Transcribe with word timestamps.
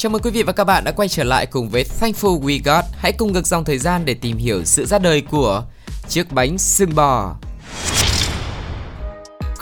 Chào 0.00 0.10
mừng 0.10 0.22
quý 0.22 0.30
vị 0.30 0.42
và 0.42 0.52
các 0.52 0.64
bạn 0.64 0.84
đã 0.84 0.92
quay 0.92 1.08
trở 1.08 1.24
lại 1.24 1.46
cùng 1.46 1.68
với 1.68 1.84
Thankful 2.00 2.40
We 2.40 2.60
Got. 2.64 2.84
Hãy 2.92 3.12
cùng 3.12 3.32
ngược 3.32 3.46
dòng 3.46 3.64
thời 3.64 3.78
gian 3.78 4.04
để 4.04 4.14
tìm 4.14 4.36
hiểu 4.36 4.64
sự 4.64 4.86
ra 4.86 4.98
đời 4.98 5.20
của 5.20 5.64
chiếc 6.08 6.32
bánh 6.32 6.58
xương 6.58 6.94
bò. 6.94 7.36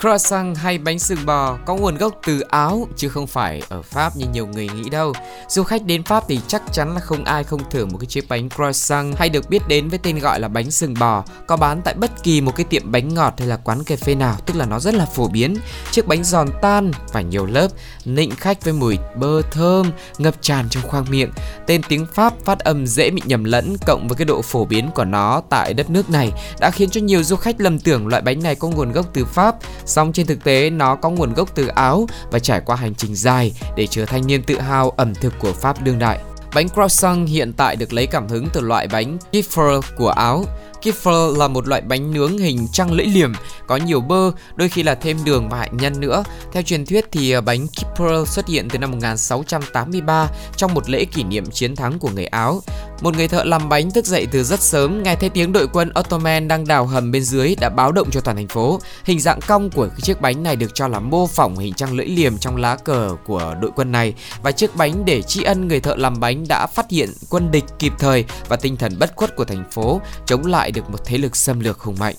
Croissant 0.01 0.57
hay 0.57 0.79
bánh 0.79 0.99
sừng 0.99 1.27
bò 1.27 1.59
có 1.67 1.75
nguồn 1.75 1.97
gốc 1.97 2.21
từ 2.27 2.41
Áo 2.41 2.89
chứ 2.97 3.09
không 3.09 3.27
phải 3.27 3.63
ở 3.69 3.83
Pháp 3.83 4.17
như 4.17 4.27
nhiều 4.33 4.47
người 4.47 4.69
nghĩ 4.69 4.91
đâu. 4.91 5.13
Du 5.49 5.63
khách 5.63 5.85
đến 5.85 6.03
Pháp 6.03 6.25
thì 6.29 6.41
chắc 6.47 6.63
chắn 6.73 6.95
là 6.95 7.01
không 7.01 7.25
ai 7.25 7.45
không 7.45 7.71
thử 7.71 7.87
một 7.87 7.99
cái 8.01 8.07
chiếc 8.07 8.29
bánh 8.29 8.49
croissant 8.51 9.17
hay 9.17 9.29
được 9.29 9.51
biết 9.51 9.69
đến 9.69 9.89
với 9.89 9.99
tên 9.99 10.19
gọi 10.19 10.41
là 10.41 10.49
bánh 10.49 10.71
sừng 10.71 10.95
bò 11.01 11.25
có 11.47 11.57
bán 11.57 11.81
tại 11.85 11.95
bất 11.95 12.23
kỳ 12.23 12.41
một 12.41 12.57
cái 12.57 12.65
tiệm 12.65 12.93
bánh 12.93 13.15
ngọt 13.15 13.35
hay 13.39 13.49
là 13.49 13.57
quán 13.57 13.85
cà 13.85 13.97
phê 13.97 14.15
nào, 14.15 14.37
tức 14.47 14.57
là 14.57 14.67
nó 14.67 14.81
rất 14.81 14.95
là 14.95 15.07
phổ 15.07 15.29
biến. 15.29 15.57
Chiếc 15.91 16.07
bánh 16.07 16.25
giòn 16.25 16.49
tan 16.63 16.91
và 17.13 17.21
nhiều 17.21 17.47
lớp, 17.47 17.69
nịnh 18.05 18.31
khách 18.31 18.65
với 18.65 18.73
mùi 18.73 18.99
bơ 19.17 19.43
thơm 19.43 19.91
ngập 20.19 20.35
tràn 20.41 20.69
trong 20.71 20.83
khoang 20.83 21.07
miệng. 21.11 21.31
Tên 21.67 21.81
tiếng 21.89 22.07
Pháp 22.15 22.35
phát 22.45 22.59
âm 22.59 22.87
dễ 22.87 23.11
bị 23.11 23.23
nhầm 23.25 23.45
lẫn 23.45 23.77
cộng 23.87 24.09
với 24.09 24.17
cái 24.17 24.25
độ 24.25 24.43
phổ 24.43 24.65
biến 24.65 24.91
của 24.95 25.05
nó 25.05 25.43
tại 25.51 25.75
đất 25.75 25.91
nước 25.91 26.11
này 26.11 26.33
đã 26.61 26.71
khiến 26.71 26.91
cho 26.91 27.01
nhiều 27.01 27.23
du 27.23 27.37
khách 27.37 27.61
lầm 27.61 27.79
tưởng 27.79 28.07
loại 28.07 28.23
bánh 28.23 28.43
này 28.43 28.55
có 28.55 28.69
nguồn 28.69 28.93
gốc 28.93 29.07
từ 29.13 29.25
Pháp 29.25 29.57
Song 29.89 30.13
trên 30.13 30.27
thực 30.27 30.45
tế, 30.45 30.71
nó 30.71 30.95
có 30.95 31.11
nguồn 31.11 31.35
gốc 31.35 31.55
từ 31.55 31.67
Áo 31.67 32.07
và 32.31 32.39
trải 32.39 32.61
qua 32.61 32.77
hành 32.77 32.95
trình 32.95 33.15
dài 33.15 33.53
để 33.77 33.87
trở 33.87 34.05
thành 34.05 34.27
niềm 34.27 34.43
tự 34.43 34.61
hào 34.61 34.91
ẩm 34.91 35.15
thực 35.15 35.35
của 35.39 35.53
Pháp 35.53 35.83
đương 35.83 35.99
đại. 35.99 36.19
Bánh 36.55 36.69
croissant 36.69 37.29
hiện 37.29 37.53
tại 37.53 37.77
được 37.77 37.93
lấy 37.93 38.07
cảm 38.07 38.29
hứng 38.29 38.49
từ 38.53 38.61
loại 38.61 38.89
bánh 38.93 39.19
kefir 39.33 39.81
của 39.97 40.09
Áo 40.09 40.45
Kiffer 40.83 41.37
là 41.37 41.49
một 41.49 41.69
loại 41.69 41.81
bánh 41.81 42.15
nướng 42.15 42.39
hình 42.39 42.69
trăng 42.73 42.93
lưỡi 42.93 43.07
liềm, 43.07 43.33
có 43.67 43.77
nhiều 43.77 44.01
bơ, 44.01 44.31
đôi 44.57 44.69
khi 44.69 44.83
là 44.83 44.95
thêm 44.95 45.17
đường 45.25 45.49
và 45.49 45.59
hạnh 45.59 45.77
nhân 45.77 46.01
nữa. 46.01 46.25
Theo 46.53 46.63
truyền 46.63 46.87
thuyết 46.87 47.05
thì 47.13 47.33
à, 47.33 47.41
bánh 47.41 47.67
Kiffer 47.67 48.25
xuất 48.25 48.47
hiện 48.47 48.69
từ 48.69 48.79
năm 48.79 48.91
1683 48.91 50.29
trong 50.57 50.75
một 50.75 50.91
lễ 50.91 51.05
kỷ 51.05 51.23
niệm 51.23 51.51
chiến 51.51 51.77
thắng 51.77 51.99
của 51.99 52.11
người 52.15 52.27
Áo. 52.27 52.63
Một 53.01 53.17
người 53.17 53.29
thợ 53.29 53.45
làm 53.45 53.69
bánh 53.69 53.91
thức 53.91 54.07
dậy 54.07 54.27
từ 54.31 54.45
rất 54.45 54.61
sớm, 54.61 55.03
nghe 55.03 55.17
thấy 55.17 55.29
tiếng 55.29 55.53
đội 55.53 55.69
quân 55.73 55.93
Ottoman 55.99 56.49
đang 56.49 56.67
đào 56.67 56.87
hầm 56.87 57.13
bên 57.13 57.23
dưới 57.23 57.55
đã 57.61 57.69
báo 57.69 57.93
động 57.93 58.11
cho 58.11 58.21
toàn 58.21 58.37
thành 58.37 58.49
phố. 58.49 58.81
Hình 59.05 59.21
dạng 59.21 59.41
cong 59.47 59.71
của 59.71 59.89
chiếc 60.03 60.21
bánh 60.21 60.43
này 60.43 60.57
được 60.57 60.75
cho 60.75 60.89
là 60.89 61.01
mô 61.01 61.27
phỏng 61.27 61.57
hình 61.59 61.75
trăng 61.75 61.93
lưỡi 61.93 62.07
liềm 62.07 62.39
trong 62.39 62.57
lá 62.57 62.77
cờ 62.77 63.17
của 63.27 63.55
đội 63.61 63.71
quân 63.77 63.93
này 63.93 64.15
và 64.43 64.53
chiếc 64.53 64.77
bánh 64.77 65.05
để 65.05 65.23
tri 65.23 65.43
ân 65.43 65.69
người 65.69 65.81
thợ 65.81 65.95
làm 65.97 66.21
bánh 66.21 66.49
đã 66.49 66.67
phát 66.67 66.91
hiện 66.91 67.09
quân 67.31 67.51
địch 67.51 67.65
kịp 67.79 67.93
thời 67.99 68.25
và 68.49 68.57
tinh 68.57 68.77
thần 68.77 68.99
bất 68.99 69.17
khuất 69.17 69.37
của 69.37 69.45
thành 69.45 69.65
phố 69.71 70.01
chống 70.27 70.47
lại 70.47 70.68
được 70.71 70.91
một 70.91 70.99
thế 71.05 71.19
lực 71.19 71.37
xâm 71.37 71.61
lược 71.61 71.81
hùng 71.81 71.97
mạnh. 72.01 72.15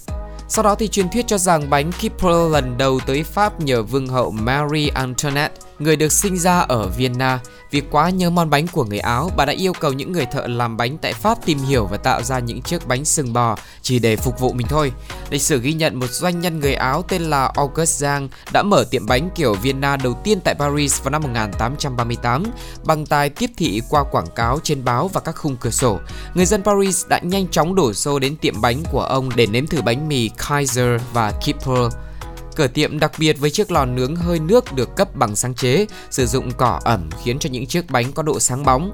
Sau 0.48 0.64
đó 0.64 0.76
thì 0.76 0.88
truyền 0.88 1.10
thuyết 1.10 1.28
cho 1.28 1.38
rằng 1.38 1.70
bánh 1.70 1.92
Kipper 1.92 2.52
lần 2.52 2.78
đầu 2.78 3.00
tới 3.06 3.24
Pháp 3.24 3.62
nhờ 3.62 3.84
vương 3.84 4.08
hậu 4.08 4.32
Marie 4.32 4.90
Antoinette 4.90 5.56
người 5.80 5.96
được 5.96 6.12
sinh 6.12 6.38
ra 6.38 6.60
ở 6.60 6.88
Vienna. 6.88 7.40
Vì 7.72 7.82
quá 7.92 8.10
nhớ 8.10 8.30
món 8.30 8.50
bánh 8.50 8.68
của 8.68 8.86
người 8.86 9.00
Áo, 9.00 9.32
bà 9.38 9.46
đã 9.46 9.54
yêu 9.54 9.74
cầu 9.80 9.94
những 9.94 10.12
người 10.12 10.26
thợ 10.26 10.48
làm 10.48 10.78
bánh 10.78 10.98
tại 10.98 11.14
Pháp 11.14 11.46
tìm 11.46 11.58
hiểu 11.60 11.86
và 11.86 11.98
tạo 11.98 12.24
ra 12.24 12.40
những 12.40 12.62
chiếc 12.62 12.88
bánh 12.88 13.06
sừng 13.06 13.34
bò 13.34 13.58
chỉ 13.82 14.00
để 14.00 14.16
phục 14.16 14.40
vụ 14.40 14.54
mình 14.54 14.68
thôi. 14.68 14.92
Lịch 15.30 15.42
sử 15.42 15.60
ghi 15.60 15.74
nhận 15.74 16.00
một 16.00 16.12
doanh 16.12 16.40
nhân 16.40 16.60
người 16.60 16.74
Áo 16.74 17.02
tên 17.08 17.22
là 17.22 17.52
August 17.56 18.00
Giang 18.00 18.30
đã 18.54 18.64
mở 18.64 18.86
tiệm 18.92 19.06
bánh 19.06 19.30
kiểu 19.36 19.54
Vienna 19.54 19.98
đầu 19.98 20.14
tiên 20.24 20.40
tại 20.44 20.56
Paris 20.56 21.02
vào 21.04 21.12
năm 21.12 21.22
1838 21.24 22.44
bằng 22.84 23.06
tài 23.06 23.30
tiếp 23.30 23.50
thị 23.58 23.82
qua 23.90 24.04
quảng 24.04 24.30
cáo 24.36 24.60
trên 24.64 24.84
báo 24.84 25.08
và 25.08 25.22
các 25.22 25.36
khung 25.36 25.56
cửa 25.60 25.70
sổ. 25.70 26.00
Người 26.34 26.46
dân 26.46 26.64
Paris 26.64 27.08
đã 27.08 27.20
nhanh 27.20 27.48
chóng 27.48 27.76
đổ 27.76 27.94
xô 27.94 28.20
đến 28.20 28.36
tiệm 28.36 28.62
bánh 28.62 28.84
của 28.92 29.02
ông 29.02 29.30
để 29.36 29.46
nếm 29.46 29.68
thử 29.68 29.82
bánh 29.82 30.08
mì 30.08 30.30
Kaiser 30.38 31.02
và 31.14 31.32
Kipper 31.32 31.94
Cửa 32.60 32.68
tiệm 32.68 33.00
đặc 33.00 33.12
biệt 33.20 33.40
với 33.40 33.50
chiếc 33.50 33.72
lò 33.72 33.86
nướng 33.86 34.16
hơi 34.16 34.40
nước 34.40 34.74
được 34.74 34.96
cấp 34.96 35.16
bằng 35.16 35.36
sáng 35.36 35.54
chế, 35.54 35.86
sử 36.12 36.26
dụng 36.26 36.52
cỏ 36.52 36.80
ẩm 36.84 37.10
khiến 37.24 37.40
cho 37.40 37.50
những 37.50 37.66
chiếc 37.66 37.90
bánh 37.90 38.12
có 38.12 38.24
độ 38.24 38.40
sáng 38.40 38.64
bóng. 38.64 38.94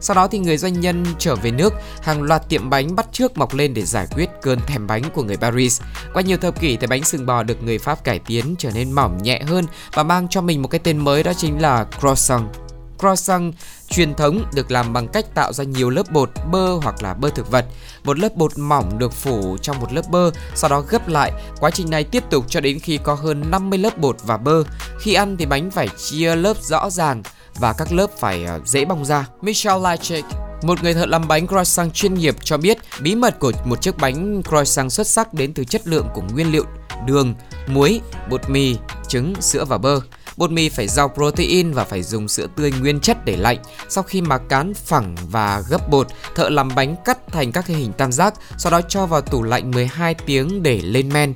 Sau 0.00 0.14
đó 0.14 0.28
thì 0.28 0.38
người 0.38 0.56
doanh 0.56 0.80
nhân 0.80 1.04
trở 1.18 1.36
về 1.36 1.50
nước, 1.50 1.72
hàng 2.02 2.22
loạt 2.22 2.48
tiệm 2.48 2.70
bánh 2.70 2.96
bắt 2.96 3.06
trước 3.12 3.38
mọc 3.38 3.54
lên 3.54 3.74
để 3.74 3.82
giải 3.82 4.06
quyết 4.14 4.26
cơn 4.42 4.58
thèm 4.66 4.86
bánh 4.86 5.02
của 5.14 5.22
người 5.22 5.36
Paris. 5.36 5.82
Qua 6.14 6.22
nhiều 6.22 6.36
thập 6.36 6.60
kỷ 6.60 6.76
thì 6.76 6.86
bánh 6.86 7.04
sừng 7.04 7.26
bò 7.26 7.42
được 7.42 7.62
người 7.62 7.78
Pháp 7.78 8.04
cải 8.04 8.18
tiến 8.18 8.54
trở 8.58 8.70
nên 8.74 8.92
mỏng 8.92 9.22
nhẹ 9.22 9.42
hơn 9.46 9.64
và 9.92 10.02
mang 10.02 10.28
cho 10.28 10.40
mình 10.40 10.62
một 10.62 10.68
cái 10.68 10.78
tên 10.78 10.98
mới 10.98 11.22
đó 11.22 11.32
chính 11.36 11.60
là 11.60 11.86
croissant. 12.00 12.65
Croissant 12.98 13.54
truyền 13.88 14.14
thống 14.14 14.44
được 14.54 14.70
làm 14.70 14.92
bằng 14.92 15.08
cách 15.08 15.34
tạo 15.34 15.52
ra 15.52 15.64
nhiều 15.64 15.90
lớp 15.90 16.10
bột 16.12 16.30
bơ 16.50 16.74
hoặc 16.74 17.02
là 17.02 17.14
bơ 17.14 17.30
thực 17.30 17.50
vật. 17.50 17.64
Một 18.04 18.18
lớp 18.18 18.36
bột 18.36 18.58
mỏng 18.58 18.98
được 18.98 19.12
phủ 19.12 19.56
trong 19.62 19.80
một 19.80 19.92
lớp 19.92 20.10
bơ, 20.10 20.30
sau 20.54 20.70
đó 20.70 20.80
gấp 20.80 21.08
lại. 21.08 21.32
Quá 21.60 21.70
trình 21.70 21.90
này 21.90 22.04
tiếp 22.04 22.24
tục 22.30 22.44
cho 22.48 22.60
đến 22.60 22.78
khi 22.78 22.98
có 23.02 23.14
hơn 23.14 23.50
50 23.50 23.78
lớp 23.78 23.98
bột 23.98 24.16
và 24.22 24.36
bơ. 24.36 24.64
Khi 25.00 25.14
ăn 25.14 25.36
thì 25.36 25.46
bánh 25.46 25.70
phải 25.70 25.88
chia 25.88 26.36
lớp 26.36 26.56
rõ 26.62 26.90
ràng 26.90 27.22
và 27.54 27.72
các 27.72 27.92
lớp 27.92 28.10
phải 28.18 28.44
ờ, 28.44 28.60
dễ 28.64 28.84
bong 28.84 29.04
ra. 29.04 29.26
Michel 29.42 29.82
Lachek 29.82 30.24
một 30.62 30.82
người 30.82 30.94
thợ 30.94 31.06
làm 31.06 31.28
bánh 31.28 31.46
croissant 31.46 31.94
chuyên 31.94 32.14
nghiệp 32.14 32.36
cho 32.44 32.56
biết 32.56 32.78
bí 33.00 33.14
mật 33.14 33.38
của 33.38 33.52
một 33.64 33.82
chiếc 33.82 33.98
bánh 33.98 34.42
croissant 34.48 34.92
xuất 34.92 35.06
sắc 35.06 35.34
đến 35.34 35.54
từ 35.54 35.64
chất 35.64 35.86
lượng 35.86 36.08
của 36.14 36.22
nguyên 36.32 36.52
liệu 36.52 36.64
đường, 37.06 37.34
muối, 37.66 38.00
bột 38.30 38.50
mì, 38.50 38.76
trứng, 39.08 39.34
sữa 39.40 39.64
và 39.64 39.78
bơ. 39.78 40.00
Bột 40.36 40.50
mì 40.50 40.68
phải 40.68 40.88
giàu 40.88 41.08
protein 41.08 41.72
và 41.72 41.84
phải 41.84 42.02
dùng 42.02 42.28
sữa 42.28 42.46
tươi 42.56 42.72
nguyên 42.80 43.00
chất 43.00 43.24
để 43.24 43.36
lạnh. 43.36 43.58
Sau 43.88 44.04
khi 44.04 44.20
mà 44.20 44.38
cán 44.38 44.74
phẳng 44.74 45.16
và 45.30 45.62
gấp 45.68 45.90
bột, 45.90 46.06
thợ 46.34 46.48
làm 46.48 46.68
bánh 46.74 46.96
cắt 47.04 47.18
thành 47.32 47.52
các 47.52 47.66
hình 47.66 47.92
tam 47.92 48.12
giác, 48.12 48.34
sau 48.58 48.72
đó 48.72 48.80
cho 48.88 49.06
vào 49.06 49.20
tủ 49.20 49.42
lạnh 49.42 49.70
12 49.70 50.14
tiếng 50.14 50.62
để 50.62 50.80
lên 50.82 51.08
men. 51.08 51.34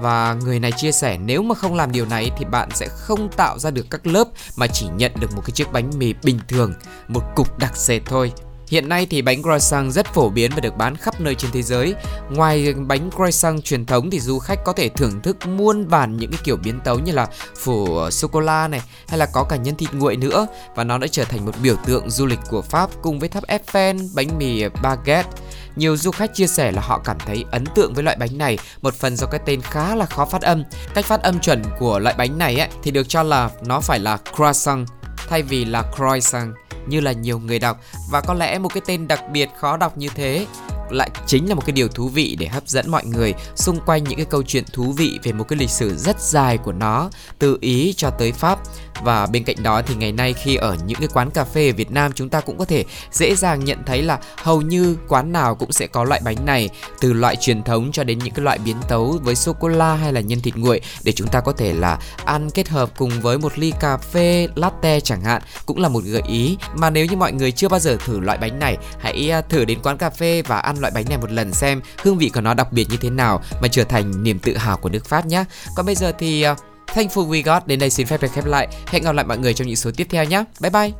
Và 0.00 0.36
người 0.44 0.60
này 0.60 0.72
chia 0.72 0.92
sẻ 0.92 1.18
nếu 1.18 1.42
mà 1.42 1.54
không 1.54 1.74
làm 1.74 1.92
điều 1.92 2.06
này 2.06 2.30
thì 2.38 2.44
bạn 2.44 2.68
sẽ 2.74 2.88
không 2.88 3.28
tạo 3.36 3.58
ra 3.58 3.70
được 3.70 3.86
các 3.90 4.06
lớp 4.06 4.28
mà 4.56 4.66
chỉ 4.66 4.86
nhận 4.96 5.12
được 5.20 5.34
một 5.34 5.42
cái 5.44 5.50
chiếc 5.50 5.72
bánh 5.72 5.90
mì 5.98 6.14
bình 6.24 6.38
thường, 6.48 6.74
một 7.08 7.22
cục 7.36 7.58
đặc 7.58 7.76
sệt 7.76 8.02
thôi. 8.06 8.32
Hiện 8.74 8.88
nay 8.88 9.06
thì 9.10 9.22
bánh 9.22 9.42
croissant 9.42 9.92
rất 9.92 10.06
phổ 10.06 10.28
biến 10.28 10.50
và 10.54 10.60
được 10.60 10.76
bán 10.76 10.96
khắp 10.96 11.20
nơi 11.20 11.34
trên 11.34 11.50
thế 11.50 11.62
giới. 11.62 11.94
Ngoài 12.30 12.74
bánh 12.74 13.10
croissant 13.10 13.64
truyền 13.64 13.86
thống 13.86 14.10
thì 14.10 14.20
du 14.20 14.38
khách 14.38 14.64
có 14.64 14.72
thể 14.72 14.88
thưởng 14.88 15.20
thức 15.22 15.46
muôn 15.46 15.88
bản 15.88 16.16
những 16.16 16.30
cái 16.30 16.40
kiểu 16.44 16.56
biến 16.56 16.80
tấu 16.84 16.98
như 16.98 17.12
là 17.12 17.28
phủ 17.56 18.10
sô 18.10 18.28
cô 18.28 18.40
la 18.40 18.68
này 18.68 18.82
hay 19.08 19.18
là 19.18 19.26
có 19.26 19.44
cả 19.44 19.56
nhân 19.56 19.74
thịt 19.74 19.92
nguội 19.92 20.16
nữa 20.16 20.46
và 20.74 20.84
nó 20.84 20.98
đã 20.98 21.06
trở 21.06 21.24
thành 21.24 21.44
một 21.44 21.54
biểu 21.62 21.76
tượng 21.86 22.10
du 22.10 22.26
lịch 22.26 22.38
của 22.50 22.62
Pháp 22.62 22.90
cùng 23.02 23.18
với 23.18 23.28
tháp 23.28 23.44
Eiffel, 23.46 24.08
bánh 24.14 24.38
mì 24.38 24.68
baguette. 24.82 25.30
Nhiều 25.76 25.96
du 25.96 26.10
khách 26.10 26.34
chia 26.34 26.46
sẻ 26.46 26.72
là 26.72 26.82
họ 26.82 27.00
cảm 27.04 27.18
thấy 27.18 27.44
ấn 27.50 27.64
tượng 27.74 27.94
với 27.94 28.04
loại 28.04 28.16
bánh 28.16 28.38
này 28.38 28.58
một 28.82 28.94
phần 28.94 29.16
do 29.16 29.26
cái 29.26 29.40
tên 29.46 29.60
khá 29.60 29.94
là 29.94 30.06
khó 30.06 30.24
phát 30.24 30.42
âm. 30.42 30.64
Cách 30.94 31.04
phát 31.04 31.22
âm 31.22 31.40
chuẩn 31.40 31.62
của 31.78 31.98
loại 31.98 32.14
bánh 32.18 32.38
này 32.38 32.58
ấy, 32.58 32.68
thì 32.82 32.90
được 32.90 33.08
cho 33.08 33.22
là 33.22 33.50
nó 33.62 33.80
phải 33.80 33.98
là 33.98 34.18
croissant 34.36 34.86
thay 35.28 35.42
vì 35.42 35.64
là 35.64 35.82
croissant 35.96 36.54
như 36.86 37.00
là 37.00 37.12
nhiều 37.12 37.38
người 37.38 37.58
đọc. 37.58 37.80
Và 38.10 38.20
có 38.20 38.34
lẽ 38.34 38.58
một 38.58 38.74
cái 38.74 38.82
tên 38.86 39.08
đặc 39.08 39.20
biệt 39.32 39.48
khó 39.58 39.76
đọc 39.76 39.98
như 39.98 40.08
thế 40.14 40.46
lại 40.90 41.10
chính 41.26 41.48
là 41.48 41.54
một 41.54 41.62
cái 41.66 41.72
điều 41.72 41.88
thú 41.88 42.08
vị 42.08 42.36
để 42.40 42.46
hấp 42.46 42.68
dẫn 42.68 42.90
mọi 42.90 43.04
người 43.04 43.34
xung 43.56 43.80
quanh 43.86 44.04
những 44.04 44.16
cái 44.16 44.26
câu 44.26 44.42
chuyện 44.42 44.64
thú 44.72 44.92
vị 44.92 45.18
về 45.22 45.32
một 45.32 45.44
cái 45.48 45.58
lịch 45.58 45.70
sử 45.70 45.96
rất 45.96 46.20
dài 46.20 46.58
của 46.58 46.72
nó, 46.72 47.10
từ 47.38 47.58
Ý 47.60 47.92
cho 47.96 48.10
tới 48.10 48.32
Pháp 48.32 48.58
và 49.02 49.26
bên 49.26 49.44
cạnh 49.44 49.56
đó 49.62 49.82
thì 49.82 49.94
ngày 49.94 50.12
nay 50.12 50.32
khi 50.32 50.56
ở 50.56 50.76
những 50.86 50.98
cái 50.98 51.08
quán 51.12 51.30
cà 51.30 51.44
phê 51.44 51.70
ở 51.70 51.74
Việt 51.76 51.90
Nam 51.90 52.12
chúng 52.12 52.28
ta 52.28 52.40
cũng 52.40 52.58
có 52.58 52.64
thể 52.64 52.84
dễ 53.12 53.34
dàng 53.34 53.64
nhận 53.64 53.78
thấy 53.86 54.02
là 54.02 54.18
hầu 54.36 54.60
như 54.60 54.96
quán 55.08 55.32
nào 55.32 55.54
cũng 55.54 55.72
sẽ 55.72 55.86
có 55.86 56.04
loại 56.04 56.20
bánh 56.24 56.46
này, 56.46 56.70
từ 57.00 57.12
loại 57.12 57.36
truyền 57.36 57.62
thống 57.62 57.92
cho 57.92 58.04
đến 58.04 58.18
những 58.18 58.34
cái 58.34 58.44
loại 58.44 58.58
biến 58.58 58.76
tấu 58.88 59.18
với 59.22 59.34
sô 59.34 59.52
cô 59.52 59.68
la 59.68 59.94
hay 59.94 60.12
là 60.12 60.20
nhân 60.20 60.40
thịt 60.40 60.56
nguội 60.56 60.80
để 61.02 61.12
chúng 61.12 61.28
ta 61.28 61.40
có 61.40 61.52
thể 61.52 61.72
là 61.72 61.98
ăn 62.24 62.50
kết 62.50 62.68
hợp 62.68 62.90
cùng 62.96 63.20
với 63.20 63.38
một 63.38 63.58
ly 63.58 63.72
cà 63.80 63.96
phê, 63.96 64.48
latte 64.54 65.00
chẳng 65.00 65.20
hạn 65.20 65.42
cũng 65.66 65.80
là 65.80 65.88
một 65.88 66.04
gợi 66.04 66.22
ý 66.28 66.56
mà 66.74 66.90
nếu 66.90 67.06
như 67.06 67.16
mọi 67.16 67.32
người 67.32 67.52
chưa 67.52 67.68
bao 67.68 67.80
giờ 67.80 67.96
thử 68.04 68.20
loại 68.20 68.38
bánh 68.38 68.58
này, 68.58 68.76
hãy 68.98 69.30
à, 69.30 69.40
thử 69.40 69.64
đến 69.64 69.78
quán 69.82 69.98
cà 69.98 70.10
phê 70.10 70.42
và 70.42 70.58
ăn 70.58 70.76
loại 70.80 70.92
bánh 70.94 71.04
này 71.08 71.18
một 71.18 71.30
lần 71.30 71.52
xem 71.52 71.80
hương 72.02 72.18
vị 72.18 72.30
của 72.34 72.40
nó 72.40 72.54
đặc 72.54 72.72
biệt 72.72 72.86
như 72.90 72.96
thế 72.96 73.10
nào 73.10 73.40
mà 73.62 73.68
trở 73.68 73.84
thành 73.84 74.22
niềm 74.22 74.38
tự 74.38 74.56
hào 74.56 74.76
của 74.76 74.88
nước 74.88 75.06
Pháp 75.06 75.26
nhé. 75.26 75.44
Còn 75.76 75.86
bây 75.86 75.94
giờ 75.94 76.12
thì 76.18 76.42
à, 76.42 76.54
Thankful 76.94 77.28
We 77.28 77.42
Got 77.42 77.66
đến 77.66 77.78
đây 77.78 77.90
xin 77.90 78.06
phép 78.06 78.22
được 78.22 78.32
khép 78.32 78.44
lại. 78.44 78.68
Hẹn 78.86 79.02
gặp 79.02 79.14
lại 79.14 79.24
mọi 79.24 79.38
người 79.38 79.54
trong 79.54 79.66
những 79.66 79.76
số 79.76 79.90
tiếp 79.96 80.06
theo 80.10 80.24
nhé. 80.24 80.44
Bye 80.60 80.70
bye. 80.70 80.90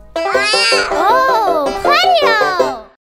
Oh, 0.90 1.70